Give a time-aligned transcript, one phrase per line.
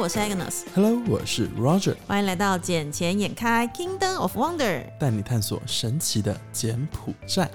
[0.00, 4.56] 我是 Agnes，Hello，我是 Roger，欢迎来到《捡钱眼开 Kingdom of Wonder》。
[4.98, 7.50] 带你探索神奇的柬埔寨。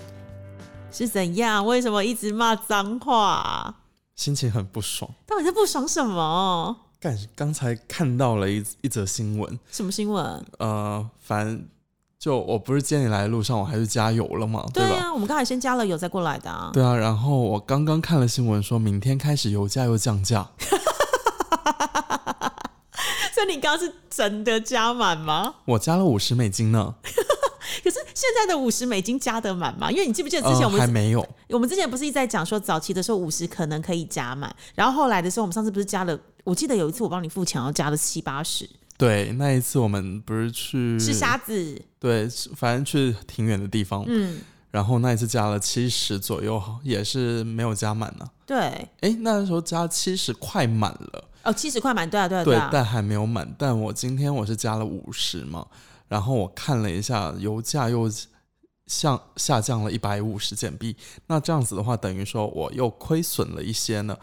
[0.92, 1.66] 是怎样？
[1.66, 3.74] 为什么一直骂脏话？
[4.16, 5.10] 心情很不爽。
[5.26, 6.78] 到底在不爽什么？
[7.00, 10.46] 干，刚才看到了一一则新闻，什么新闻？
[10.60, 11.66] 呃，反
[12.20, 14.70] 就我不是接你来的路上，我还是加油了嘛，吧？
[14.72, 16.70] 对啊，我们刚才先加了油再过来的啊。
[16.72, 20.48] 对啊，然后我刚刚看了新闻，说明天开始油价又降价。
[23.36, 25.56] 所以你刚刚是真的加满吗？
[25.66, 26.96] 我加了五十美金呢，
[27.84, 29.92] 可是现在的五十美金加得满吗？
[29.92, 31.28] 因为你记不记得之前我呃、们、还没有。
[31.50, 36.18] 我们之前不是一直在讲说早期的时候五十可能可以加满，然后后来的时候我们上次不是加了？
[36.46, 41.82] 我记得有一次我帮你付钱，然后加了七八十，对，那一次我们不是去吃沙子。
[42.00, 44.40] 对，反正去挺远的地方，嗯，
[44.72, 48.26] 然后那一次加了七十左右，也是没有加满呢。
[48.46, 48.56] 对，
[49.02, 51.26] 哎，那时候加七十快满了。
[51.46, 52.44] 哦，七十块满，对啊，对啊，啊，。
[52.44, 53.56] 对但还没有满。
[53.58, 55.66] 但我今天我是加了五十嘛，
[56.08, 58.10] 然后我看了一下，油价又
[58.88, 60.96] 下下降了一百五十减币。
[61.28, 64.18] 那这样子的话，等于说我又亏损了一些呢。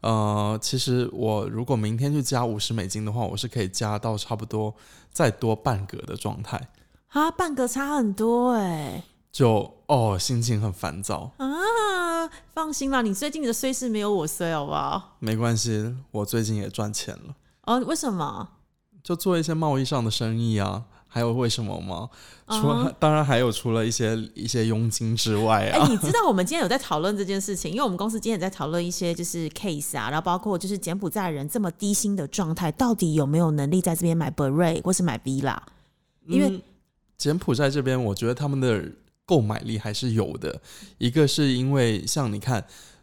[0.00, 4.74] 呃，其实我如果明天去加五十美金的话，我是可以加到差不多
[5.12, 6.60] 再多半格的状态。
[7.08, 11.32] 啊，半格差很多哎、就哦，心情很烦躁。
[11.38, 15.16] 啊，放心吧，你最近的衰是没有我衰，好不好？
[15.18, 18.50] 没关系，我最近也赚钱了，哦，为什么？
[19.02, 20.84] 就做一些贸易上的生意啊。
[21.14, 22.08] 还有为什么吗？
[22.48, 35.58] 除了、啊当然还有除了一些一些佣金之外哎、啊，你知道我们今天有在讨论这件事情，因为我们公司今天也在讨论一些就是 case 啊，然后包括就是柬埔寨人这么低薪的状态，到底有没有能力在这边买 beret 或是买 villa？
[36.26, 36.62] 因为嗯
[37.18, 38.90] 柬埔寨这边，我觉得他们的
[39.32, 40.60] 购买力还是有的。
[40.98, 42.62] 一个是因为像你看，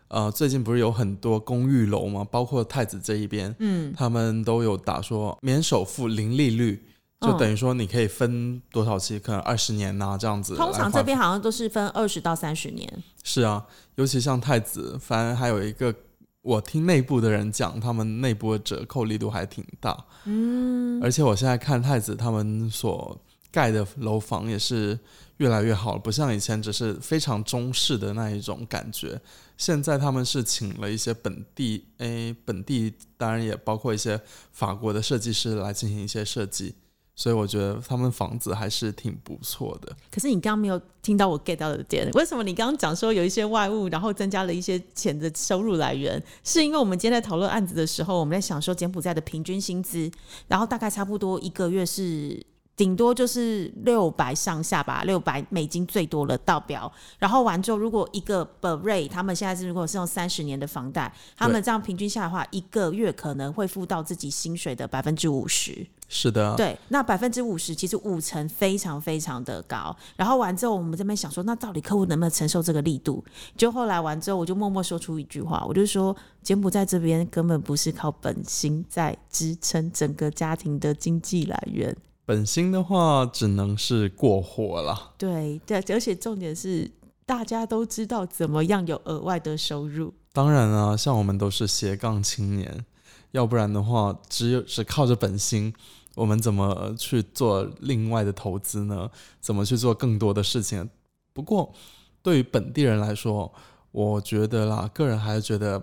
[0.09, 2.23] 呃，最近不是有很多公寓楼吗？
[2.29, 6.84] 包括太子这一边，嗯，他们都有打说免首付、零利率，
[7.22, 10.72] 就嗯等于说你可以分多少期，可能二十年呐、这样子通。
[10.72, 12.88] 常这边好像都是分二十到三十年。
[13.23, 13.66] 是啊，
[13.96, 15.96] 尤其像太子，反正还有一个。
[16.41, 23.16] 我听内部的人讲，他们内部的折扣力度还挺大，嗯，而且我现在看太子他们所
[23.51, 24.97] 盖的楼房也是
[25.37, 29.19] 越来越好了，不像以前只是非常中式的那一种感觉。
[29.57, 34.19] 现在他们是请了一些本地，诶，本地当然也包括一些
[34.51, 36.75] 法国的设计师来进行一些设计，
[37.15, 39.93] 所以我觉得他们房子还是挺不错的。
[40.09, 46.21] 可是你刚刚没有听到我 get 到的点，为什么你刚刚讲说有一些外物，然后增加了一些钱的收入来源？
[46.43, 50.09] 是因为我们今天在讨论案子的时候，我们在想说柬埔寨的平均薪资，
[50.47, 52.45] 然后大概差不多一个月是。
[52.79, 56.90] 顶多就是六百上下吧，六百美金最多了到表。
[57.17, 65.85] 然后完之后，如果一个 b e r a 他们现在是如果是用三十年的房贷，他们这样平均下来的话，一个月可能会付到自己薪水的百分之五十。
[66.07, 69.94] 是的，对，那百分之五十其实五成非常非常的高。
[70.16, 73.22] 然后完之后，我们这边想说，那到底客户能不能承受这个力度？
[73.57, 81.94] 就后来完之后，我就默默说出一句话，我就说，柬埔寨这边根本不是靠本薪在支撑整个家庭的经济来源。
[82.29, 85.13] 本薪的话只能是过活了。
[85.17, 86.91] 对对，而且重点是，
[87.25, 90.13] 大家都知道怎么样有额外的收入。
[90.31, 92.85] 当然啊，像我们都是斜杠青年，
[93.31, 95.73] 要不然的话，只有只靠着本薪，
[96.13, 99.09] 我们怎么去做另外的投资呢？
[99.41, 100.88] 怎么去做更多的事情？
[101.34, 101.73] 不过，
[102.22, 103.51] 对于本地人来说，
[103.91, 105.81] 我觉得啦，个人还是觉得，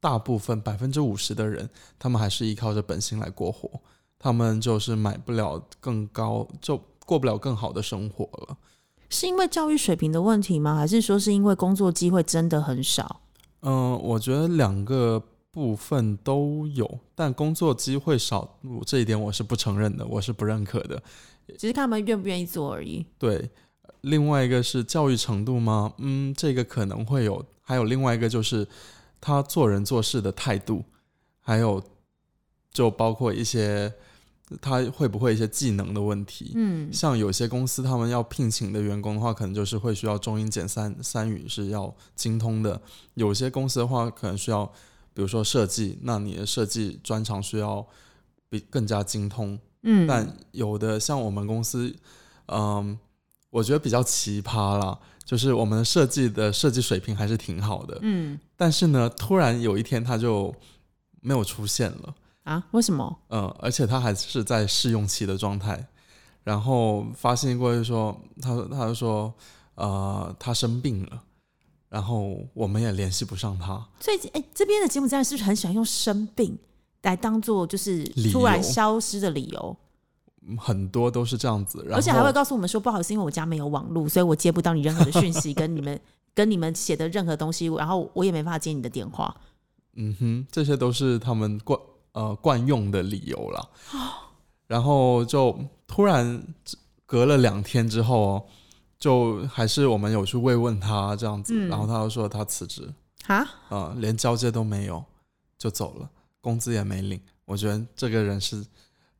[0.00, 3.70] 大部分百分之五十的人，他们还是依靠着本薪来过活，
[4.18, 8.56] 他们就是买不了更高，就过不了更好的生活了。
[9.10, 10.74] 是因为教育水平的问题吗？
[10.74, 13.20] 还是说是因为工作机会真的很少？
[13.60, 21.02] 嗯，我觉得两个部分都有，但工作机会少这一点我是不承认的，我是不认可的。
[21.56, 23.06] 只是看他们愿不愿意做而已。
[23.18, 23.50] 对，
[24.02, 25.94] 另外一个是教育程度吗？
[25.96, 28.68] 嗯，这个可能会有，还有另外一个就是
[29.20, 30.84] 他做人做事的态度，
[31.40, 31.82] 还有
[32.70, 33.90] 就包括一些
[34.60, 36.52] 他会不会一些技能的问题。
[36.54, 42.80] 嗯，像有些公司他们要聘请的员工的话，可能就是会需要中英简三三语是要精通的。
[43.14, 44.64] 有些公司的话，可能需要，
[45.12, 47.86] 比如说设计，那你的设计专长需要
[48.48, 49.58] 比更加精通。
[49.82, 51.94] 嗯，但有的像我们公司，
[52.46, 52.98] 嗯，
[53.50, 60.54] 我觉得比较奇葩啦，就是我们设计的设计水平还是挺好的，嗯但是呢，突然有一天他就
[61.20, 62.14] 没有出现了。
[62.48, 63.18] 啊，为什么？
[63.28, 65.86] 嗯，而且他还是在试用期的状态，
[66.42, 69.32] 然后发信过去说，他他就说，
[69.74, 71.22] 呃，他生病了，
[71.90, 73.86] 然后我们也联系不上他。
[74.00, 76.58] 所以，哎、这边的柬埔寨人是不是很喜欢用生病？
[77.02, 79.76] 来当做就是突然消失的理由，
[80.58, 85.98] 很多都是这样子，然后而且还会告诉我们说不好意思，因为我家没有网络，所以我接不到你任何的讯息， 跟你们
[86.34, 89.34] 跟你们写的任何东西，然后我也没办法接你的电话。
[89.94, 91.78] 嗯哼，这些都是他们惯
[92.18, 93.70] 呃惯用的理由了。
[94.66, 95.56] 然后就
[95.86, 96.42] 突然
[97.06, 98.44] 隔了两天之后哦，
[98.98, 102.92] 就还是我们有去慰问他这样子，嗯然后他就说他辞职，
[103.28, 105.02] 啊，啊、连交接都没有
[105.56, 106.10] 就走了，
[106.40, 107.20] 工资也没领。
[107.46, 108.62] 我觉得这个人是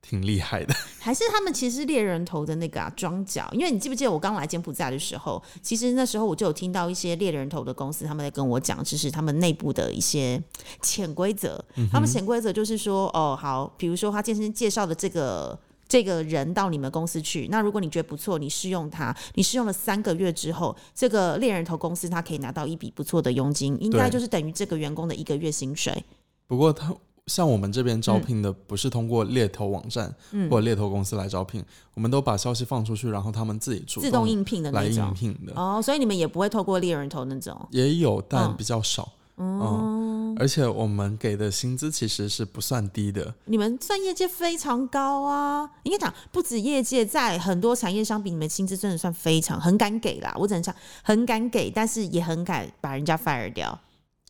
[0.01, 0.75] 挺厉害的。
[1.01, 10.43] 还是他们其实是猎人头的那个啊装脚，因为你记不记得我刚来柬埔寨的时候，其实那时候我就有听到一些猎人头的公司他们在跟我讲，就是他们内部的一些
[10.83, 11.65] 潜规则。
[11.93, 15.59] 他们潜规则就是说，哦，好，比如说他健身介绍的这个。
[15.91, 26.05] 这个人到你们公司去，那如果你觉得不错，你试用他，你试用了三个月之后，这个猎人头公司他可以拿到一笔不错的佣金，应该就是等于这个员工的一个月薪水。
[26.47, 26.95] 不过他
[27.29, 30.13] 像我们这边嗯招聘的，不是通过猎头网站、
[30.51, 31.63] 或者猎头公司来招聘，
[31.95, 35.15] 我们都把消息放出去，然后他们自己主自动应聘的来应。
[35.15, 37.57] 聘的，哦，所以你们也不会透过猎人头那种。
[37.71, 39.13] 也有，但嗯比较少。
[39.41, 43.33] 嗯，而且我们给的薪资其实是不算低的。
[43.45, 45.71] 你们算业界非常高啊！
[45.85, 50.35] 应该讲不止业界，在很多产业相比，你们薪资真的算非常很敢给啦。
[50.37, 50.75] 我只能讲
[51.05, 53.79] 很敢给，但是也很敢把人家 fire 掉。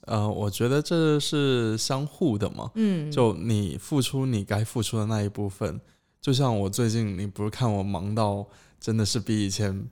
[0.08, 2.70] 呃，我觉得这是相互的嘛。
[2.74, 5.80] 嗯，就你付出你该付出的那一部分，
[6.20, 8.46] 就像我最近，你不是看我忙到
[8.80, 9.86] 真的是比以前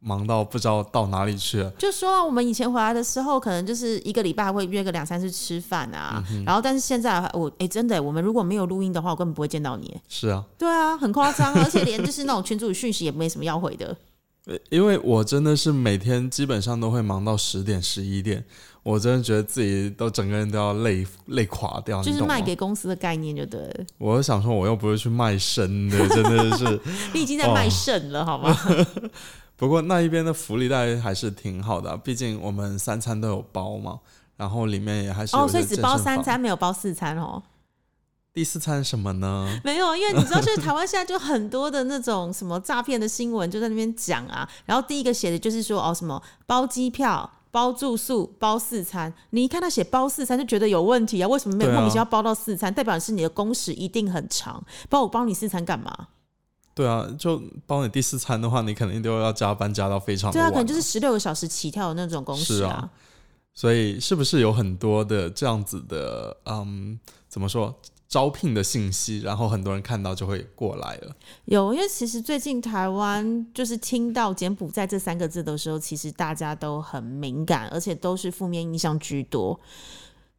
[0.00, 1.70] 忙到不知道到哪里去了。
[1.78, 6.22] 就说啊，我们以前回来的时候，可能就是一个礼拜会约个两三次吃饭啊。
[6.44, 9.96] 然后，但是现在我哎、真的，我们如果没有录音的话，我根本不会见到你。
[10.08, 13.96] 是啊，对啊，很夸张，而且连就是那种群组讯息也没什么要回的。
[14.46, 18.44] 呃因为我真的是每天基本上都会忙到十点十一点，
[18.84, 23.84] 我真的觉得自己都整个人都要累累垮掉，就是卖给公司的概念，就对了。
[23.98, 26.80] 我想说，我又不是去卖身的，真的是。
[27.12, 28.54] 你已经在卖肾了，好吗？
[29.56, 34.00] 不过那一边的福利待遇还是挺好的啊、毕竟我们三餐都有包嘛，
[34.36, 35.96] 然后里面也还是哦，所以只包。
[35.96, 37.42] 三餐，没有包四餐哦。
[38.34, 39.48] 第四餐什么呢？
[39.64, 44.46] 没有，因为你知道，就是台湾现在就很多的那种什么诈骗的新闻就在那边讲啊。
[44.66, 49.14] 然后第一个写的就是说哦，什么包机票、包住宿、包四餐。
[49.30, 51.28] 你一看他写包四餐，就觉得有问题啊。
[51.28, 52.74] 为什么没有莫名其妙包到四餐？
[52.74, 54.60] 代表是你的工时一定很长。
[54.88, 56.08] 包我包你四餐干嘛？
[56.74, 62.90] 对啊，就包你第四餐的话，你肯定都要加班加到非常的对啊，可能就是十六个小时起跳的那种工时啊啊。
[63.54, 66.98] 所以是不是有很多的这样子的，嗯，
[67.28, 67.72] 怎么说？
[68.08, 71.16] 招聘的信息，然后很多人看到就会过来了。
[71.46, 79.58] 有，因为其实最近台湾就是听到柬埔寨这三个字的时候，其实大家都很敏感，而且都是负面印象居多。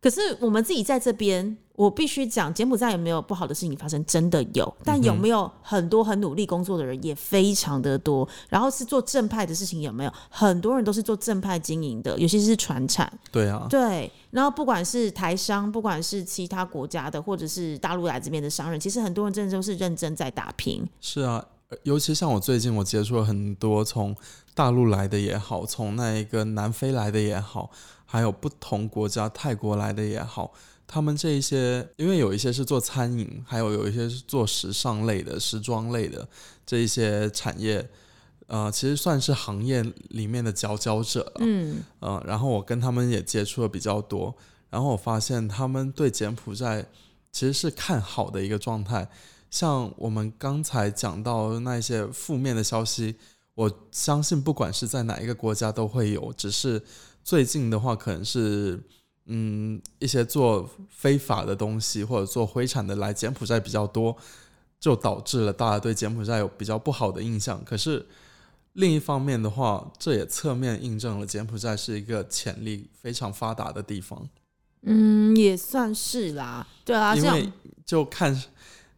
[0.06, 4.06] 可是我们自己在这边，我必须讲，柬埔寨有没有不好的事情发生？
[4.06, 8.30] 真的有，但有没有很多很努力工作的人也非常的多？
[8.48, 10.14] 然后是做正派的事情有没有？
[10.30, 13.12] 很多人都是做正派经营的，尤其是船产。
[13.32, 20.88] 对啊，对，然后不管是台商，不管是其他国家的，或者是大陆来这边的商人，其实很多人真的都是认真在打拼。
[21.02, 24.16] 是啊，呃尤其像我最近我接触了很多从
[24.54, 27.72] 大陆来的也好，从那一个南非来的也好，
[28.16, 30.54] 还有不同国家泰国来的也好，
[30.88, 36.26] 他们这一些，因为有一些是做餐饮，还有有一些是做时尚类的、时装类的
[36.66, 37.86] 这一些产业，
[38.48, 41.34] 呃，其实算是行业里面的佼佼者了。
[41.40, 44.34] 嗯，呃，然后我跟他们也接触的比较多，
[44.70, 46.86] 然后我发现他们对柬埔寨
[47.34, 49.10] 其实是看好的一个状态。
[49.52, 53.16] 像我们刚才讲到那一些负面的消息，
[53.56, 56.82] 我相信不管是在哪一个国家都会有，只是
[57.26, 58.82] 最近的话可能是。
[59.28, 64.16] 嗯，一些做非法的东西或者做灰产的来柬埔寨比较多，
[64.80, 67.60] 就导致了大家对柬埔寨有比较不好的印象。
[67.66, 68.06] 可是
[68.74, 74.30] 另一方面的话，这也侧面印证了柬埔寨是一个潜力非常发达的地方。
[74.84, 77.52] 嗯，也算是啦，对啊，这样因为
[77.84, 78.44] 就看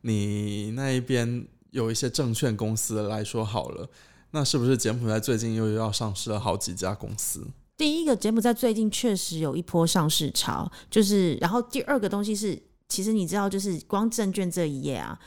[0.01, 3.89] 你那一边有一些证券公司来说好了，
[4.31, 7.47] 那是不是柬埔寨最近又要上市了好几家公司？
[7.77, 15.17] 第一个柬埔寨最近确实有一波上市潮，就是然后第二个东西是，其实你知道，就是光证券这一页啊。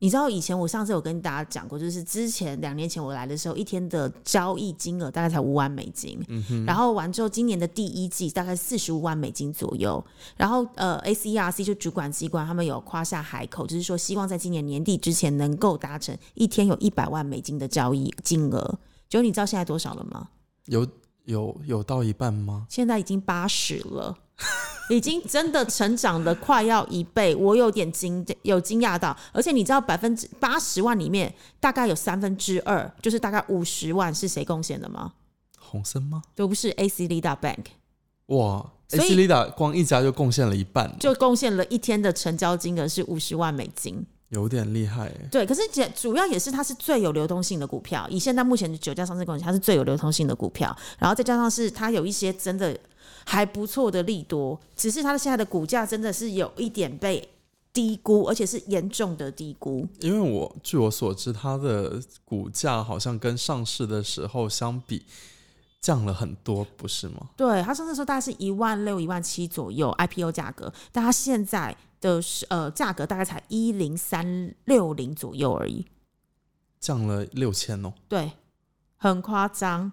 [0.00, 10.02] 你知道以前我上次有跟大家讲过，就是之前两年前我来的时候，一天的交易金额大概才五万美金，嗯然后完之后今年的第一季大概四十五万美金左右，
[10.36, 18.78] 然后呃 ACRC 就主管机关他们有夸下海口，就是说希望在今年年底之前能够达成一天有一百万美金的交易金额。
[19.08, 20.28] 结果你知道现在多少了吗？
[20.66, 20.86] 有
[21.28, 22.66] 有有到一半吗？
[22.68, 24.18] 现在已经八十了。
[24.88, 29.14] 已经真的成长了快要一倍，我有点惊，有惊讶到。
[29.32, 35.12] 而且你知道，百分之八十万里面，大概有三分之二，就是大概五十万是谁贡献的吗？
[35.58, 36.22] 红森吗？
[36.34, 37.64] 都不是 AC Lida Bank，
[38.26, 44.06] 哇，AC Lida 光一家就贡献了一半，就贡献了一天的成交金额是五十万美金。
[44.30, 45.28] 有点厉害耶。
[45.30, 52.78] 对，可是主主要也是它是最有流动性的股票，以现在目前的九家上市公司，它是最有流通性的股票，然后再加上是它有一些真的
[53.24, 57.26] 还不错的利多，只是它的现在的股价真的是有一点被
[57.72, 59.86] 低估，而且是严重的低估。
[60.00, 65.04] 因为我据我所知，它的股价好像跟上市的时候相比
[65.80, 67.28] 降了很多，不是吗？
[67.36, 75.86] 对，它上市的时候大概是一万六、一万七左右 IPO 价格，但它现在的是呃价格大概才一零三六零左右而已，
[76.78, 78.32] 降了六千哦，对，
[78.96, 79.92] 很夸张。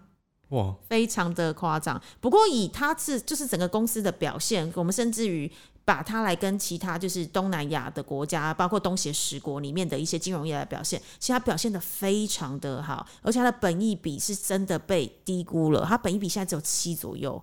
[0.50, 2.00] 哇，非常的夸张。
[2.22, 5.52] 不过以它是就是整个公司的表现，我们甚至于
[5.84, 17.42] 把它来跟其他就是东南亚的国家，包括东协十国里面的一些金融业来表现，其实它表现的非常的好，而且它的本益比是真的被低估了，它本益比现在只有七左右。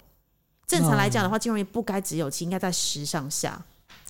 [0.64, 3.61] 正常来讲的话，金融业不该只有七，应该在十上下。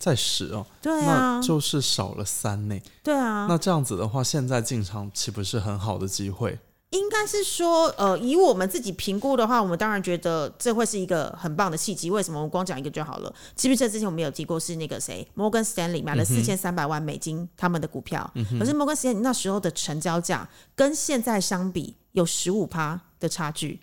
[0.02, 2.76] 在十哦，对啊那，就是少了三呢。
[3.04, 6.58] 对啊，那这样子的话，现在进场岂不是很好的机会？
[6.90, 12.10] 应该是说，呃，以我们自己评估的话，我们当然觉得这会是一个很棒的契机。
[12.10, 12.38] 为什么？
[12.40, 13.32] 我们光讲一个就好了。
[13.54, 18.28] 记不记得之前我们有提过，是那个谁，Morgan Stanley 买了四千三百万美金他们的股票，
[18.58, 23.80] 可是 Morgan Stanley 那时候的成交价跟现在相比有十五趴的差距，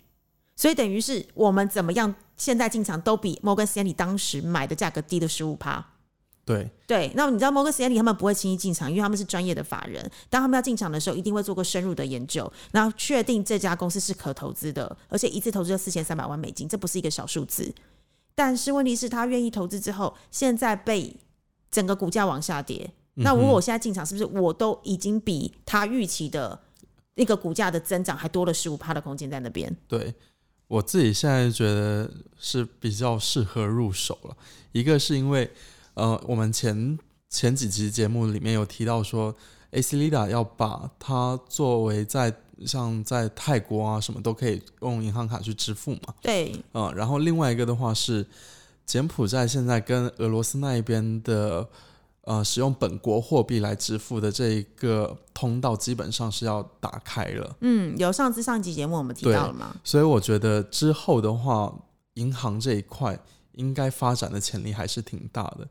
[0.54, 5.84] 所以等于是我们怎么样现在进场都比 Morgan Stanley 当时买的价格低了十五趴。
[6.50, 10.10] 对，对，那你知道摩根斯丹利他们不会轻易进场，因为他们是专业的法人。
[10.28, 17.72] 当他们要进场的时候，一定会做过深入的研究，然后确定这家公司是可投资的，而且一次投资就四千三百万美金，这不是一个小数字。
[18.34, 21.16] 但是问题是，他愿意投资之后，现在被
[21.70, 22.90] 整个股价往下跌。
[23.14, 26.58] 那如果我现在进场，是不是我都已经比他预期的
[27.14, 29.76] 那个股价的增长还多了十五趴的空间在那边？
[29.86, 30.14] 对
[30.68, 34.36] 我自己现在觉得是比较适合入手了。
[34.72, 35.50] 一个是因为
[35.94, 39.34] 呃，我们前前几集节目里面有提到说
[39.70, 42.34] ，AC Lida 要把它作为在
[42.66, 48.26] 像在泰国啊什么都可以用银行卡去支付嘛，对，嗯，然后另外一个的话是
[48.84, 51.66] 柬埔寨现在跟俄罗斯那一边的
[52.22, 57.56] 呃使用本国货币来支付的这一个通道基本上是要打开了。
[57.60, 59.74] 嗯，有上次上集节目我们提到了吗？
[59.82, 61.72] 所以我觉得之后的话，
[62.14, 63.18] 银行这一块
[63.52, 65.68] 应该发展的潜力还是挺大的。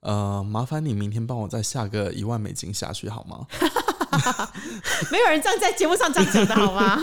[0.00, 3.46] 呃，麻烦你明天帮我再下个一万美金下去好吗？
[5.12, 6.98] 没有人这样在节目上这样讲的好吗？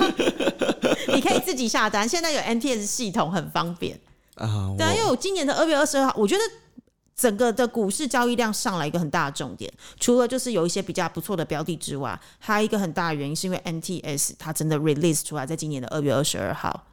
[1.14, 4.00] 你可以自己下单，现在有 NTS 系统很方便。
[4.36, 6.42] 啊、对啊，因为我我今年的二月二十二号，我觉得
[7.16, 16.84] 整个的股市交易量上来一个很大的重点，除了就是有一些比较不错的标的之外，还有一个很大的原因是因为 NTS 它真的 release 出来，在今年的二月二十二号。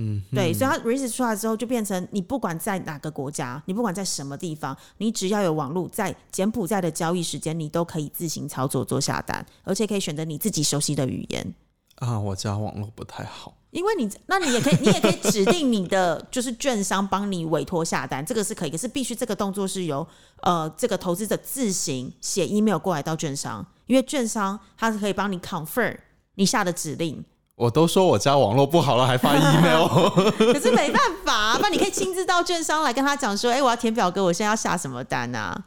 [0.00, 11.54] 嗯，对，所以它 release 出来之后，就变成你不管在哪个国家，你不管在什么地方，你只要有网络，在柬埔寨的交易时间，你都可以自行操作做下单，而且可以选择你自己熟悉的语言。
[11.96, 13.54] 啊，我家网络不太好。
[13.70, 20.06] 因为你，那你也可以，你也可以指定你的就是券商帮你委托下单，这个是可以，可是必须这个动作是由
[20.42, 25.98] 呃这个投资者自行写 email 过来到券商，因为券商它是可以帮你 confirm
[26.36, 27.22] 你下的指令，
[27.58, 29.88] 我都说我家网络不好了，还发 email。
[30.38, 35.60] 可是没办法、啊，那你可以亲自到券商来跟他讲说，哎、我要填表格，我现在要下什么单啊？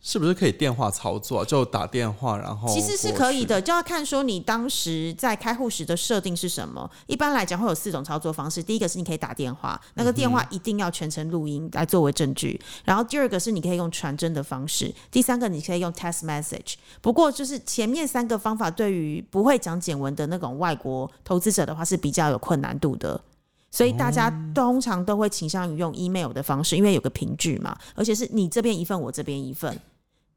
[0.00, 1.44] 是不是可以电话操作？
[1.44, 3.16] 就打电话，然后其实是。
[3.16, 6.90] 可以的，就要看说你当时在开户时的设定是什么。
[7.06, 12.60] 一般来讲会有四种操作方式，第一个是你可以打电话，那个电话一定要全程录音来作为证据。
[12.84, 16.74] 然后第二个是你可以用传真的方式，第三个你可以用 text message。
[17.00, 23.18] 不过就是前面三个方法对于不会讲简文的那种外国投资者的话是比较有困难度的。
[23.76, 29.78] 所以大家通常都会倾向于用 email 的方式，因为有个凭据嘛，而且是你这边一份，我这边一份。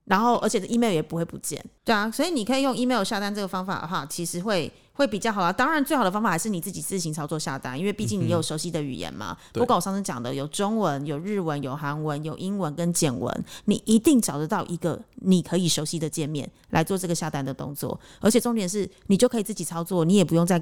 [0.04, 5.54] 然后，而且 email 也不会不见，对啊，所以你可以用 email 下单这个方法的话，其实会会比较好啊。
[5.54, 9.38] 当然，最好的方法还是你自己自行操作下单，因为毕竟你有熟悉的语言嘛。
[9.54, 17.98] 对不管我上次讲的，有中文、有日文、有韩文、有英文跟简文，你一定找得到一个你可以熟悉的界面来做这个下单的动作。
[18.20, 20.62] 而且重点是你就可以自己操作，你也不用再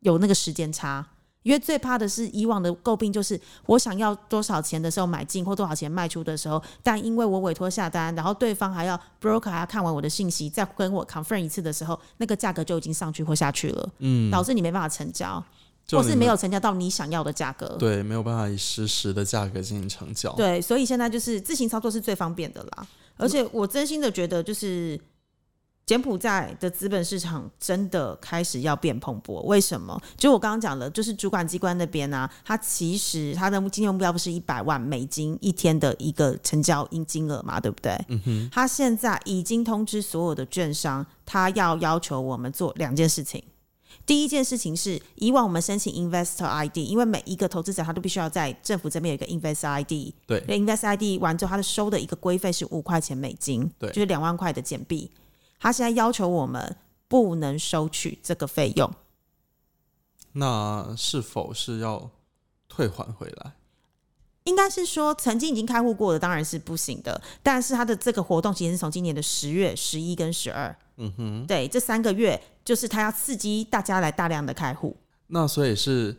[0.00, 1.06] 有那个时间差。
[1.44, 15.40] 因为最怕的是以往的诟病，就是我想要多少钱的时候买进或多少钱卖出的时候，但因为我委托下单，然后对方还要 broker 还要看完我的信息，再跟我 confirm 一次的时候，那个价格就已经上去或下去了，嗯，导致你没办法成交。
[15.90, 17.76] 或是没有成交到你想要的价格。
[17.78, 20.32] 对没有办法以实时的价格进行成交。
[20.32, 22.86] 对，所以现在就是自行操作是最方便的啦。
[23.18, 24.98] 而且我真心的觉得，就是
[25.86, 29.42] 柬埔寨的资本市场真的开始要变蓬勃。
[29.42, 30.00] 为什么？
[30.16, 37.92] 就我刚刚讲了，就是主管机关那边呢、它其实它的今天目标不是一百万美金一天的一个成交金金额嘛，对不对？
[38.08, 38.48] 嗯哼。
[38.50, 43.42] 他现在已经通知所有的券商，他要要求我们做两件事情。
[44.06, 55.10] 第一件事情是，以往我们申请 Investor ID，因为每一个投资者他都必须要在政府这边有一个 Investor ID，对那 Investor ID 完之后，他的收的一个规费是五块钱美金，对就是两万块的简币。
[55.64, 56.76] 他现在要求我们
[57.08, 58.92] 不能收取这个费用，
[60.32, 62.10] 那是否是要
[62.68, 63.52] 退还回来？
[64.42, 74.94] 应该是说曾经已经开户过的当然是不行的，但是他的这个活动其实是从今年的十月、十一跟十二，嗯哼，对，这三个月就是他要刺激大家来大量的开户。
[75.28, 76.14] 那所以是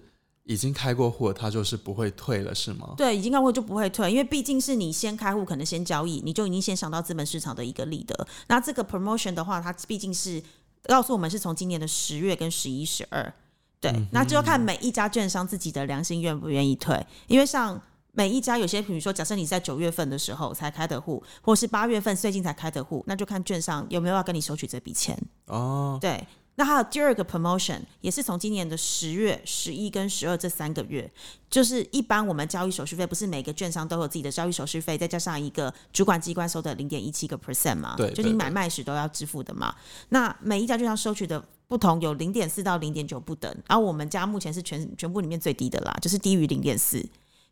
[0.46, 2.94] 已经开过户了，它就是不会退了，是吗？
[2.98, 8.28] 对，已经开户就不会退，因为毕竟是你先开户，可能先交易，你就已经先想到资本市场的一个利得。
[8.48, 10.42] 那这个 promotion 的话，它毕竟是
[10.84, 13.34] 告诉我们是从今年的十月跟十一、十二，
[13.82, 17.82] 对，那就要看每一家券商自己的良心愿不愿意退，因为像。
[18.18, 25.22] 每一家有些，比如说，假设你在九月份的时候才开的户，或是八月份最近才开的户，那就看券商有没有要跟你收取这笔钱。
[25.48, 26.26] 哦，对，
[26.56, 31.12] 那还有第二个 promotion 也是从今年的十月、十一跟十二这三个月，
[31.50, 39.76] 就是一般我们交易手续费不是每个券商都有自己的交易手续费，再加上一个主管机关收的零点一七个 percent 嘛，就你买卖时都要支付的嘛。
[40.10, 47.06] 那每一家券商收取的不同，有零点四到零点九不等，然后我们家目前是全全部里面最低的啦，就是低于零点四。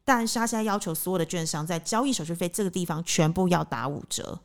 [0.06, 4.40] 但是他现在要求所有的券商在交易手续费这个地方全部要打五折，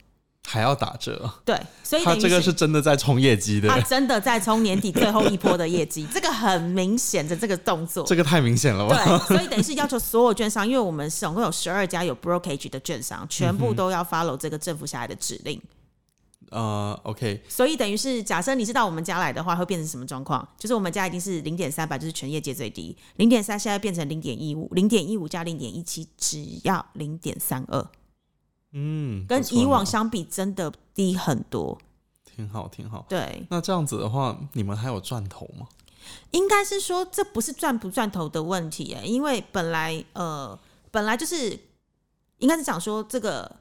[0.50, 8.02] 还要打折，对，所以他这个是真的在冲业绩的他，真的在冲年底最后一波的业绩， 这个很明显的这个动作。
[8.06, 8.96] 这个太明显了吧？
[8.96, 15.60] 对，所以等于是要求所有券商，因为我们总共有十二家有 brokerage 的券商，全部都要 follow 这个政府下来的指令。
[16.50, 20.48] 呃，OK，所以等于是，假设你是到我们家来的话，会变成什么状况？
[20.58, 27.86] 就是我们家已经是零点三百，就是全业界最低；零点三现在变成零点一五，零点一五加零点一七，只要零点三二，
[28.72, 31.78] 嗯，跟以往相比真的低很多。
[32.24, 33.06] 挺好，挺好。
[33.08, 35.66] 对，那这样子的话，你们还有赚头吗？
[36.30, 40.58] 应该是说这不是赚不赚头的问题耶，因为本来呃
[40.90, 41.58] 本来就是
[42.38, 43.56] 应该是讲说这个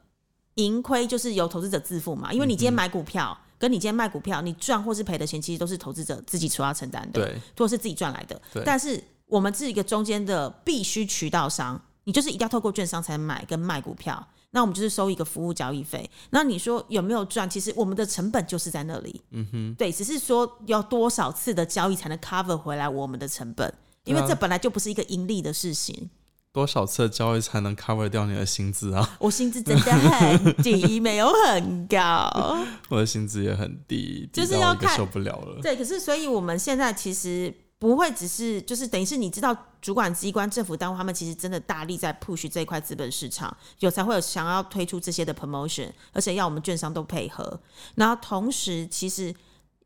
[0.55, 3.37] 盈亏就是由投资者自负嘛，因为你今天买股票。
[3.59, 8.61] 跟你今天卖股票，你赚或是赔的钱，其实都是投资者自己所要承担的，对，或是自己赚来的对。
[8.63, 14.27] 但是我们是一个中间的必须渠道商，你就是一定要透过券商才能买跟卖股票。
[14.51, 16.09] 那我们就是收一个服务交易费。
[16.29, 17.49] 那你说有没有赚？
[17.49, 19.21] 其实我们的成本就是在那里。
[19.31, 23.73] 嗯哼，对，只是说要多少次的交易才能 cover 回来我们的成本，
[24.05, 26.09] 因为这本来就不是一个盈利的事情。
[26.53, 29.17] 多少次的交易才能 cover 掉你的薪资啊？
[29.19, 32.57] 我薪资真的很低，没有很高。
[32.89, 35.61] 我的薪资也很低，就是要看受不了了。
[35.61, 47.59] 对，可是所以我们现在其实不会只是就是等于是你知道主管机关、政府单位他们其实真的大力在 push 这一块资本市场，有才会有想要推出这些的 promotion，而且要我们券商都配合。
[47.95, 49.33] 然后同时其实。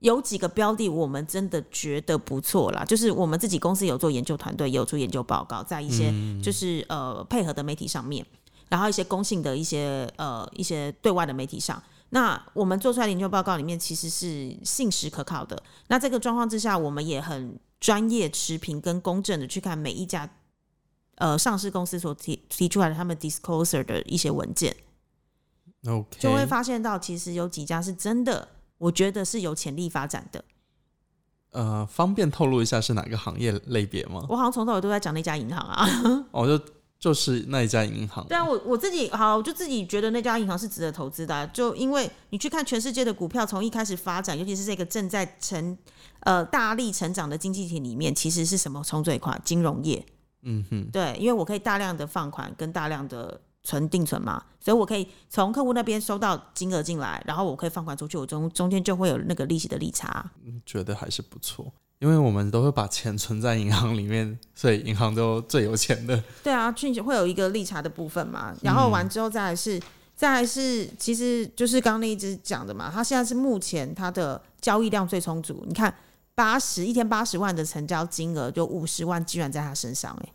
[0.01, 2.83] 有几个标的，我们真的觉得不错啦。
[2.83, 8.25] 就是我们自己公司有做研究团队，也有做研究报告，在一些就是、呃配合的媒体上面，
[8.67, 15.61] 然后一些公信的一些呃一些对外的媒体上，那我们做出来的研究报告里面其实是信实可靠的。
[15.89, 20.29] 那这个状况之下，我们也很专业、持平跟公正的去看每一家
[21.15, 24.73] 呃上市公司所提提出来的他们 disclosure 的一些文件
[25.85, 30.45] ，OK，就会发现到其实有几家是真的，我觉得是有潜力发展的。
[31.49, 34.25] 呃，方便透露一下是哪个行业类别吗？
[34.29, 35.85] 我好像从头都在讲那家银行啊。
[36.31, 36.63] 哦，就
[37.01, 38.25] 就是那一家银行。
[38.27, 45.75] 对啊，我我自己好，我就自己觉得那家银行是值得投资的啊、就因为你去看全世界的股票，从一开始发展，尤其是这个正在成
[46.19, 49.37] 呃大力成长的经济体里面，其实是什么冲最快？
[49.43, 50.05] 金融业。
[50.43, 60.31] 嗯哼，对，因为我可以大量的放款跟大量的存定存嘛，所以我可以从客户那边收到金额进来，然后我可以放款出去，我中中间就会有那个利息的利差。
[60.45, 66.21] 嗯觉得还是不错，因为我们都会把钱存在银行里面，所以银行都最有钱的。
[66.43, 69.79] 对啊，去会有一个利差的部分嘛，然后完之后再来是，
[70.15, 75.93] 再来是，其实就是刚刚那一只讲的嘛，它现在是目前它的交易量最充足，你看
[76.33, 80.33] 八十一天八十万的成交金额，就五十万居然在他身上哎、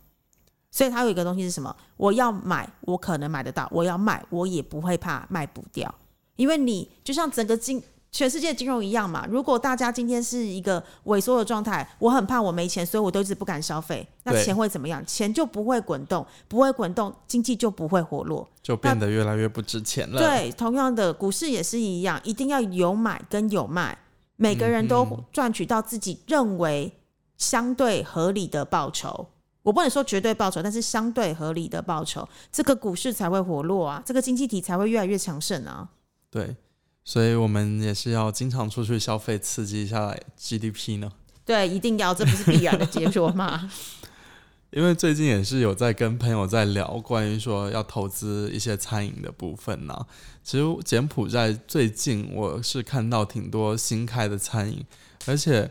[0.71, 1.75] 所以它有一个东西是什么？
[1.97, 5.93] 我要买，我可能买得到；我要卖，我也不会怕卖不掉，
[6.37, 7.83] 因为你就像整个经。
[8.17, 9.27] 全世界金融一样嘛。
[9.29, 14.09] 如果大家今天是一个萎缩的状态，我很怕我没钱，所以我都一直不敢消费。
[14.23, 15.05] 那钱会怎么样？
[15.05, 18.49] 钱就不会滚动，不会滚动，经济就不会活络。
[18.63, 23.99] 就变得越来越不值钱了。，对，同样的股市也是一样，一定要有买跟有卖，
[24.37, 26.91] 每个人都嗯赚取到自己认为
[27.37, 29.29] 相对合理的报酬。
[29.63, 35.87] 我不能说绝对报酬，但是相对合理的报酬，这个股市才会活络啊，这个经济体才会越来越强盛啊。
[36.31, 36.57] 对，
[37.07, 41.13] 所以我们也是要经常出去消费，刺激一下 GDP 呢。
[41.45, 43.71] 对，一定要，这不是必然的结果吗？
[44.71, 50.05] 因为最近也是有在跟朋友在聊关于说要投资一些餐饮的部分呐、
[50.43, 54.85] 其实柬埔寨最近我是看到挺多新开的餐饮，
[55.27, 55.71] 而且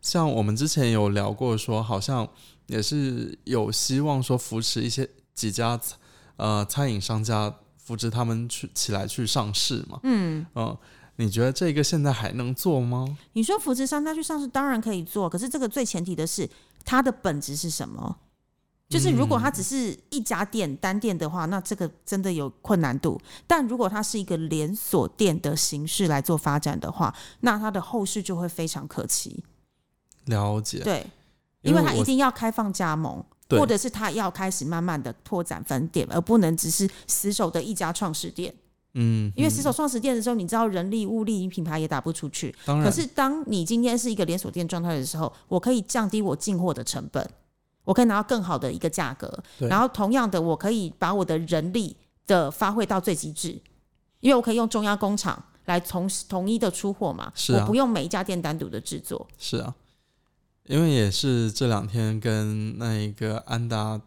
[0.00, 2.26] 像我们之前有聊过说，好像
[2.66, 5.78] 也是有希望说扶持一些几家
[6.36, 7.54] 呃餐饮商家，
[7.90, 9.98] 扶持他们去起来去上市嘛。
[10.04, 10.78] 嗯，嗯，
[11.16, 13.04] 你觉得这个现在还能做吗？
[13.32, 16.48] 你说扶持商家去上市，当然可以做，可是这个最前提的是
[16.84, 18.16] 它的本质是什么？
[18.88, 23.20] 就是如果它只是一家店单店的话，那这个真的有困难度。
[23.44, 29.42] 但如果它是一个连锁店的形式来做发展的话，那它的后市就会非常可期。
[30.26, 31.04] 了解，对，
[31.62, 38.54] 因为它一定要开放加盟，对或者是他要开始慢慢的拓展分店，而不能只是死守的一家创始店。
[38.94, 42.52] 嗯，因为死守创始店的时候，你知道人力、物力、你品牌也打不出去。
[42.64, 42.84] 当然。
[42.84, 47.24] 可是当你今天是一个连锁店状态的时候，我可以降低我进货的成本，
[47.84, 49.68] 我可以拿到更好的一个价格，对。
[49.68, 53.50] 然后同样的，我可以把我的人力的发挥到最极致，
[54.18, 57.62] 因为我可以用中央工厂来同时统一的出货嘛，是啊。
[57.62, 59.24] 我不用每一家店单独的制作。
[59.38, 59.72] 是啊，
[60.66, 64.00] 因为也是这两天跟那一个安达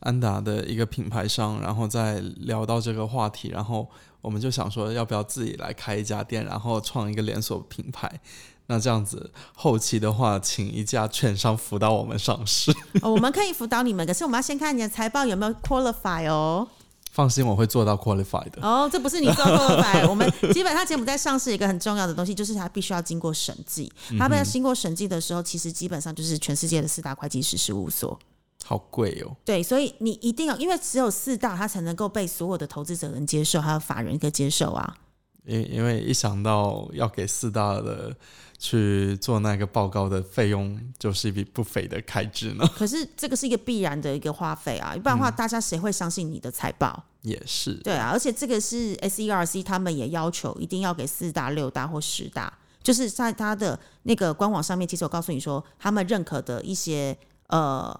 [0.00, 3.88] 安达的一个品牌商，然后再聊到这个话题，然后
[4.20, 8.20] 我们就想说，要不要自己来开一家店，然后创一个连锁品牌。
[8.66, 12.74] 那这样子，后期的话，请一家券商辅导我们上市。
[13.02, 16.66] 我们可以辅导你们，可是我们要先看你的财报有没有 qualify 哦。
[17.14, 18.60] 放心，我会做到 qualified 的。
[18.60, 23.90] 哦，这不是你做 qualify， 我们基本上柬埔寨上市一个很重要的东西，就是它必须要经过审计。
[24.18, 28.18] 它被经过审计的时候，其实基本上就是全世界的四大会计师事务所。
[28.64, 34.96] 好贵哦，对，所以你一定要，因为只有四大，它才能够被所有的投资者能接受，还有法人可以接受啊。
[35.44, 38.14] 因因为一想到要给四大的
[38.58, 42.66] 去做那个报告的费用，就是一笔不菲的开支呢。
[42.76, 47.04] 可是这个是一个必然的一个花费啊，不然的话，大家谁会相信你的财报？
[47.22, 52.52] 也是，对啊，而且这个是 SERC 他们也要求一定要给四大、六大或十大，
[52.82, 57.16] 就是在他的那个官网上面，其实我告诉你说，他们认可的一些
[57.48, 57.98] 呃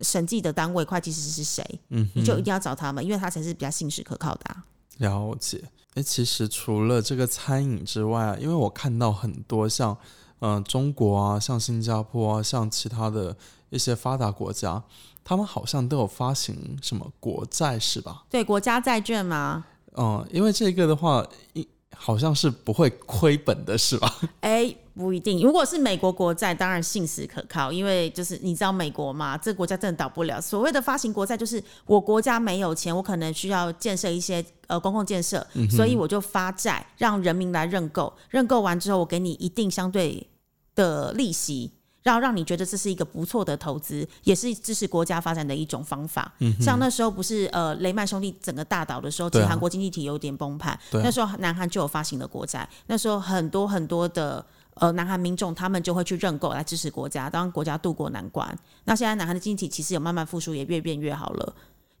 [0.00, 4.64] 审计的单位会计师是谁，嗯，你就一定要找他们，因为他才是比较信实可靠的、啊。
[4.98, 5.62] 了解。
[5.94, 9.96] 诶，其实除了这个餐饮之外啊，因为我看到很多像，
[10.40, 13.36] 嗯、中国啊，像新加坡啊，像其他的
[13.68, 14.82] 一些发达国家，
[15.22, 18.24] 他们好像都有发行什么国债，是吧？
[18.30, 19.64] 对，国家债券嘛，
[19.96, 24.18] 嗯，因为这个的话，一好像是不会亏本的，是吧？
[24.40, 25.42] 哎，不一定。
[25.42, 30.40] 如果是美国国债，当然信实可靠，因为就是你知道美国嘛，这个国家真的倒不了。
[30.40, 38.12] 所谓的发行国债，就是我国家没有钱，我可能需要建设一些呃公共建设，所以我就发债，让人民来认购。
[38.30, 40.26] 认购完之后，我给你一定相对
[40.74, 41.70] 的利息。
[42.02, 46.32] 然后让你觉得这是一个不错的投资，也是支持国家发展的一种方法。
[46.60, 54.44] 像那时候不是呃雷曼兄弟整个大倒的时候，其实韩国经济体有点崩盘，那时候南韩就有发行的国债，那时候很多很多的
[54.74, 58.58] 呃南韩民众他们就会去认购来支持国家，当国家渡过难关。
[58.84, 61.54] 那现在南韩的经济其实有慢慢复苏，也越变越好了。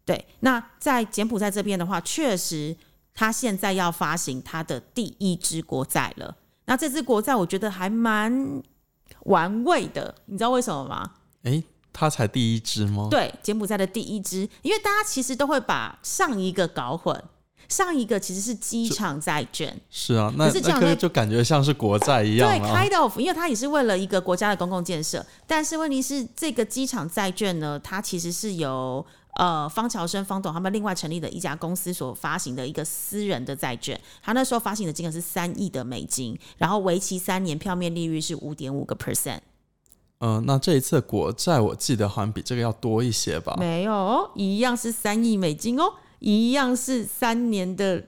[0.04, 2.76] 对，那在柬埔寨这边的话，确实
[3.14, 6.36] 他现在要发行他的第一支国债了。
[6.64, 8.62] 那这支国债我觉得还蛮
[9.24, 11.12] 玩味的，你知道为什么吗？
[11.42, 13.08] 诶，他才第一支吗？
[13.10, 17.22] 对，柬埔寨的第一支，因为大家其实都会把上一个搞混，
[17.68, 22.74] 上一个其实是机场债券，是啊，那可是这样那个就感觉像是国债一样对啊。
[22.74, 29.04] ，kind of，因为它也是为了一个国家的公共建设，但是问题是这个机场债券呢，它其实是由
[29.36, 39.40] 呃方乔生、方董他们另外成立的一家公司所发行的一个私人的债券，他那时候发行的金额是三亿的美金，然后为期三年，票面利率是五点五个 percent。
[40.24, 43.56] 嗯、那这一次的国债我记得好像比这个要多一些吧？
[43.58, 48.06] 没有哦，一样是三亿美金哦，一样是三年的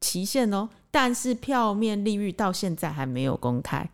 [0.00, 3.90] 期限哦，但是票面利率到现在还没有公开。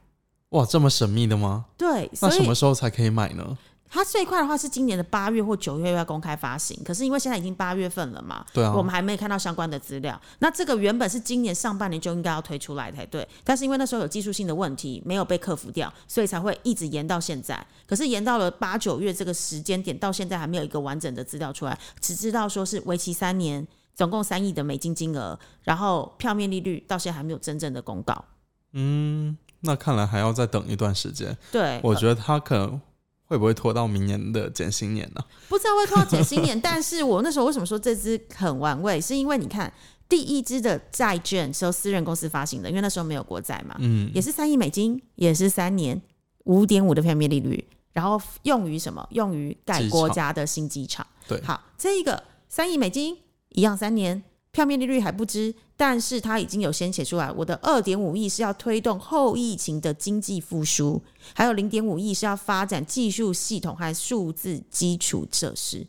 [0.50, 1.66] 哇，这么神秘的吗？
[1.76, 3.58] 对，那什么时候才可以买呢？
[3.90, 10.20] 它最快的话是今年的八月或九月要公开发行，可是因为现在已经八月份了嘛，对啊我们还没看到相关的资料。
[10.40, 17.66] 那这个原本是今年上半年就应该要推出来才对，但是因为那时候有技术性的问题没有被克服掉，所以才会一直延到现在。
[17.86, 28.24] 可是延到了八九月这个时间点，到现在还没有一个完整的资料出来，只知道说是为期三年，总共三亿的美金金额，然后票面利率到现在还没有真正的公告。
[28.72, 31.36] 嗯，那看来还要再等一段时间。
[31.50, 32.80] 对，我觉得他可能
[33.28, 39.70] 会不会拖到明年的减薪年呢、不知道会拖到减薪年， 但是我那时候为什么说这支很玩味，是因为你看
[40.08, 46.00] 第一支的债券是由私人公司发行的，因为那时候没有国债嘛，嗯，也是三亿美金，也是三年
[46.44, 47.62] 五点五的票面利率，
[47.92, 49.06] 然后用于什么？
[49.10, 51.06] 用于盖国家的新机场。
[51.28, 53.18] 对好，这一个三亿美金
[53.50, 61.00] 一样三年，票面利率还不知，但是他已经有先写出来，我的二点五亿是要推动后疫情的经济复苏，
[61.34, 65.86] 还有零点五亿是要发展技术系统和数字基础设施，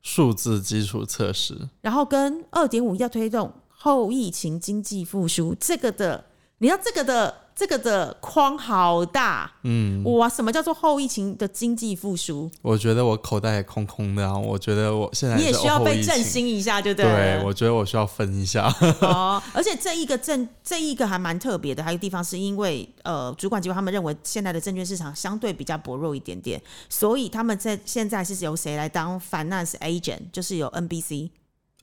[0.00, 6.26] 数字基础测试，然后跟二点五亿要推动后疫情经济复苏，这个的，
[6.58, 10.28] 你知道这个的这个的框好大，嗯，哇！
[10.28, 12.50] 什么叫做后疫情的经济复苏？
[12.60, 16.24] 我觉得我口袋也空空的啊，我觉得我现在你也需要被振。
[16.24, 18.66] 兴一下，对不对，我觉得我需要分一下。
[19.02, 31.30] 哦，而且这一个证，这一个还蛮特别的，还有地方是因为呃，主管机关他们认为现在的证券市场相对比较薄弱一点点，所以他们在现在是由谁来当 finance agent，就是由 NBC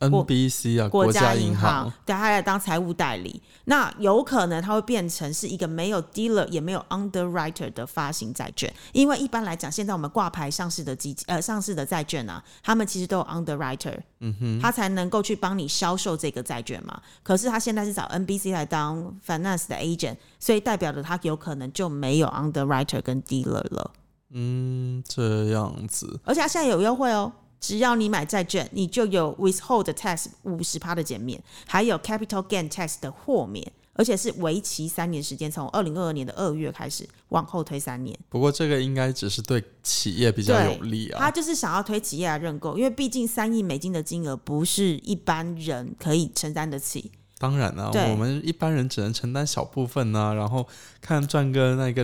[0.10, 17.02] NBC 啊，国家银行，对他来当财务代理，那有可能它会变成是一个没有 dealer 也没有 underwriter 的发行债券，因为一般来讲，现在我们挂牌上市的基呃上市的债券啊，他们其实都有 underwriter，嗯哼，他才能够去帮你销售这个债券嘛。
[17.24, 23.92] 可是他现在是找 NBC 来当 finance 的 agent，所以代表着他有可能就没有 underwriter 跟 dealer 了，
[24.32, 27.32] 嗯，这样子，而且他现在有优惠哦。
[27.62, 38.17] 只要你买债券，你就有 withhold tax 五十趴的减免，还有 capital gain tax 的豁免，而且是为期三年时间，从二零二二年的二月开始往后推三年。
[38.30, 41.32] 不过这个应该只是对企业比较有利啊他啊。
[41.32, 47.12] 就是想要推企业来认购，因为毕竟三亿美金的金额不是一般人可以承担得起。
[47.38, 50.67] 当然啊，我们一般人只能承担小部分呢、然后
[51.00, 52.04] 看赚个那个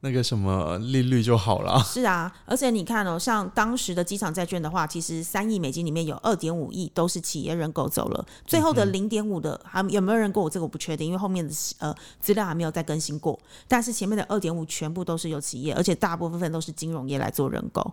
[0.00, 1.82] 那个什么利率就好了。
[1.86, 13.38] 是啊，而且你看哦，像当时的机场债券的话，其实三亿美金里面有二点五亿都是企业认购走了，最后的零点五的还有没有人购我这个我不确定，因为后面的呃资料还没有再更新过。
[13.66, 17.90] 但是前面的二点五全部都是由企业，而且大部分都是金融业来做认购。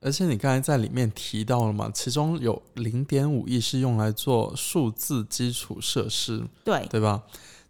[0.00, 7.22] 而且你刚才在里面提到了嘛，其中有零点五亿是用来做数字基础设施，对，对吧？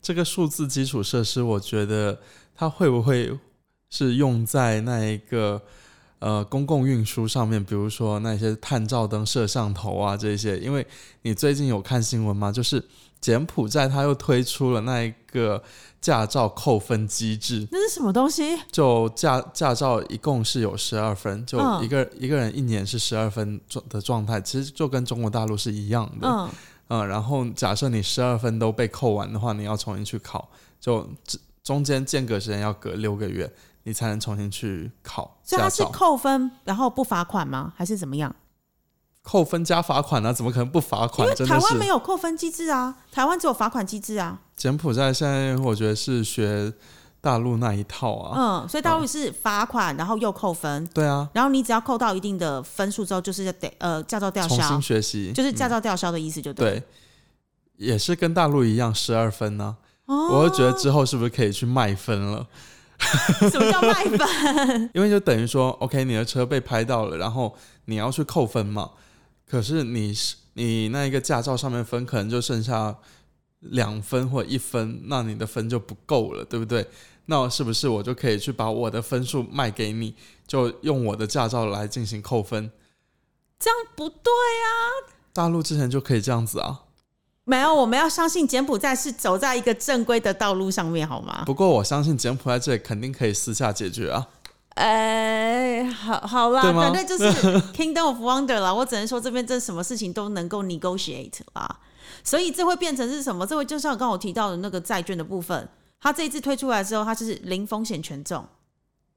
[0.02, 2.20] 这个数字基础设施，我觉得
[2.54, 3.38] 它会不会
[3.90, 5.60] 是用在那一个
[6.18, 7.62] 呃公共运输上面？
[7.62, 10.58] 比如说那些探照灯、摄像头啊这些。
[10.58, 10.86] 因为
[11.22, 12.52] 你最近有看新闻吗？
[12.52, 12.84] 就是
[13.20, 15.62] 柬埔寨它又推出了那一个
[16.00, 18.56] 驾照扣分机制，那是什么东西？
[18.70, 26.28] 就驾驾照一共是有十二分，就嗯一个、一个人一年是十二分状的状态，其实就跟中国大陆是一样的。
[26.28, 26.48] 嗯，
[26.88, 30.48] 嗯，然后假设你十二分都被扣完的话，你要重新去考，
[30.80, 31.08] 就
[31.64, 33.52] 中间间隔时间要隔六个月，
[33.88, 35.82] 你才能重新去考所以它是。
[35.84, 37.72] 扣分，然后不罚款吗？
[37.74, 38.34] 还是怎么样？
[39.22, 41.38] 扣分加罚款啊，怎么可能不罚款因款？
[41.38, 44.38] 为台湾没有扣分机制啊，台湾只有罚款机制啊。
[44.56, 46.72] 柬埔寨现在我觉得是学
[47.20, 48.34] 大陆那一套啊。
[48.62, 56.70] 嗯，所以大陆是罚款，然后又扣分，对啊，然后你只要扣到一定的分数之后，就是得呃驾照吊销重新，学习，就是驾照吊销的意思就对。
[56.70, 56.82] 对，
[57.76, 62.46] 也是跟大陆一样十二分呢、哦，我就觉得之后是不是可以去卖分了？
[63.50, 64.90] 什么叫卖分？
[64.94, 67.56] 因为就等于说，OK，你的车被拍到了，然后
[67.86, 68.90] 你要去扣分嘛。
[69.46, 72.96] 可是你是你那一个驾照上面分可能就剩下
[73.60, 76.86] 两分或一分，那你的分就不够了，对不对？
[77.26, 80.14] 那是不是我就可以去把我的分数卖给你，
[80.46, 82.70] 就用我的驾照来进行扣分？
[83.58, 85.12] 这样不对啊！
[85.32, 86.82] 大陆之前就可以这样子啊。
[87.48, 91.44] 没有，我们要相信柬埔寨是走在一个正规的道路上面，好吗？
[91.46, 94.28] 不过我相信柬埔寨这里肯定可以私下解决啊。
[94.74, 97.24] 哎，好好啦，反正就是
[97.72, 98.72] Kingdom of Wonder 啦。
[98.74, 101.80] 我只能说这边这什么事情都能够 negotiate 啦，
[102.22, 103.46] 所以这会变成是什么？
[103.46, 105.66] 这会就像刚刚我提到的那个债券的部分，
[106.02, 108.44] 它这一次推出来之后，它就是零风险权重。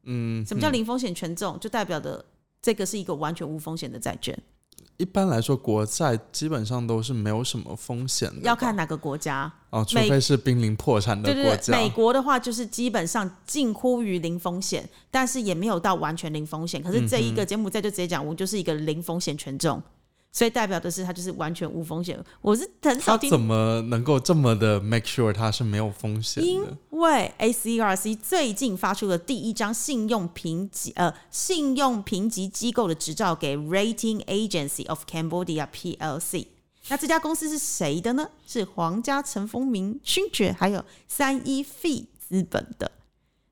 [0.05, 1.59] 嗯，什么叫嗯零风险权重？
[1.59, 2.23] 就代表的
[2.61, 4.35] 这个是一个完全无风险的债券。
[5.01, 9.51] 一般来说，国债基本上都是没有什么风险的，要看哪个国家。
[9.71, 11.73] 哦，除非是濒临破产的对对对，国家。
[11.75, 16.83] 美国的话就是基本上近乎于零风险，但是也没有到完全零风险。
[16.83, 19.81] 可是这一个柬埔寨就直接讲，我就是一个零风险权重，
[20.31, 22.17] 所以代表的是它就是完全无风险。
[22.41, 26.63] 我是很少听他怎么能够这么的 make sure 它是没有风险因？
[26.91, 36.47] 为 ACRC 最近发出了第一张信用评级呃信用评级机构的执照给 Rating Agency of Cambodia PLC。
[36.87, 38.29] 那这家公司是谁的呢？
[38.47, 42.91] 是皇家陈风明勋爵还有三一 Fee 资本的。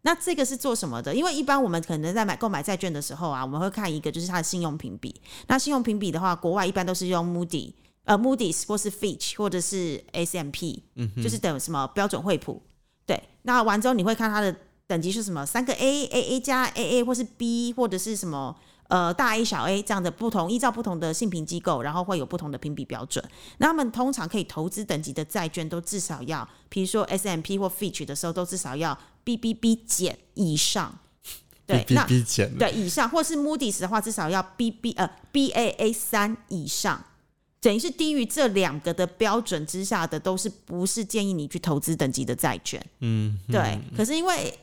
[0.01, 1.13] 那这个是做什么的？
[1.13, 5.13] 因为一般我们可能在买购买债券的时候啊，我们会看一个就是它的信用评比。
[5.47, 7.73] 那信用评比的话，国外一般都是用 Moody
[8.05, 10.83] 呃 Moody's 或是 Fitch 或者是 S M P，、
[11.21, 12.61] 就是等什么标准惠普。
[13.05, 14.55] 对，那完之后你会看它的
[14.87, 18.55] 等级是什么，三个 A、AA 加、AA 或是 B 或者是什么
[18.87, 23.23] 呃大 A 小 A 这样的不同，依照不同的信评机构，然后会有不同的评比标准。
[23.57, 30.99] 那他们通常可以投资等级的债券都至少要，比如说 S M P 或 Fitch 的时候，都至少要 BBB 减以上。
[31.65, 37.03] 对，比那 B 减，对以上，或是 Moody's 的话，至少要 BB 呃 BAA 三以上，
[37.61, 42.83] 等于是低于这两个的标准之下的，都是不是建议你去投资等级的债券。
[43.01, 44.57] 嗯，对，可是因为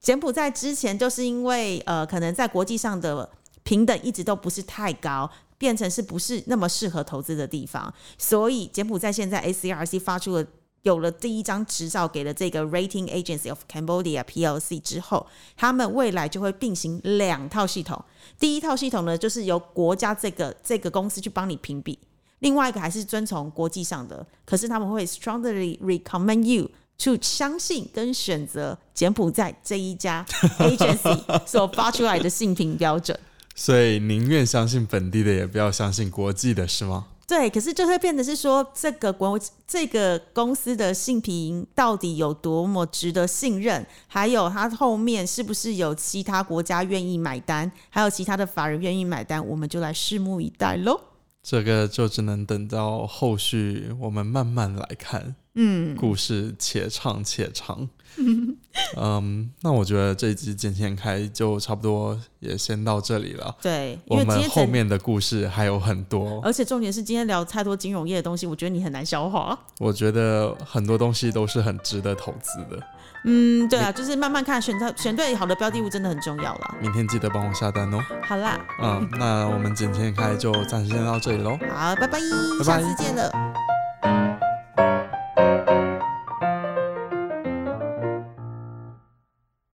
[0.00, 3.28] 柬埔寨之前就是因为呃，可能在国际上的
[3.62, 5.30] 平等一直都不是太高。
[5.58, 10.46] 变成是不是那么适合投资的地方，所以柬埔寨现在 ACRC 发出了
[10.86, 18.00] 有了第一张执照给了这个 Rating Agency of Cambodia PLC 之后，他们未来就会并行两套系统。
[18.38, 21.98] 第一套系统呢，就是由国家这个这个公司去帮你评比；
[22.38, 26.70] 另外一个还是遵从国际上的，可是他们会 strongly recommend you
[27.02, 30.24] to 相信跟选择柬埔寨这一家
[30.60, 33.18] agency 所发出来的信评标准。
[33.56, 37.06] 所以宁愿相信本地的，也不要相信国际的，是吗？
[37.26, 39.36] 对，可是就会变得是说，这个国
[39.66, 51.00] 这个公司的性评到底有多么值得信任，还有它后面是不是有其他国家愿意买单，还有其他的法人愿意买单，我们就来拭目以待喽。
[51.42, 55.34] 这个就只能等到后续我们慢慢来看。
[55.56, 57.88] 嗯，故事且唱且长。
[58.96, 63.54] 嗯，那我觉得这一集剪剪开就差不多也先到这里了。
[63.60, 69.58] 对，因我们后面的故事还有很多，而且重点是今天聊太多金融业的东西，我觉得你很难消化。
[69.78, 72.82] 我觉得很多东西都是很值得投资的。
[73.24, 76.74] 嗯，对啊，就是慢慢看，选择选对好的标的物真的很重要了。
[76.80, 77.98] 明天记得帮我下单哦。
[78.22, 81.58] 好啦，嗯，那我们剪剪开就暂时先到这里喽。
[81.70, 82.18] 好，拜拜，
[82.58, 83.30] 拜下次见了。